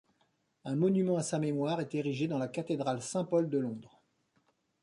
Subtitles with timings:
[0.65, 4.01] Un monument à sa mémoire est érigé dans la cathédrale Saint-Paul de Londres.